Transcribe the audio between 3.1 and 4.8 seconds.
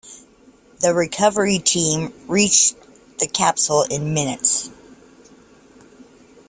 the capsule in minutes.